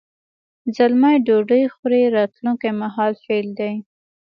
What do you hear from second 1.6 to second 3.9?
وخوري راتلونکي مهال فعل دی.